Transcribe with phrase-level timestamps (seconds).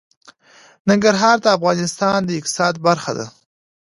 [0.87, 3.27] ننګرهار د افغانستان د اقتصاد برخه ده.